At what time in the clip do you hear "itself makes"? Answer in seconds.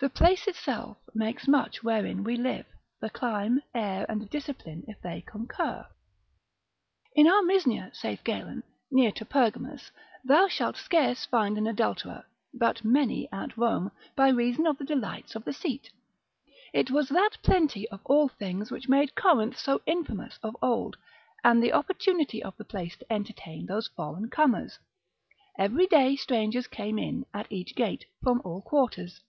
0.48-1.46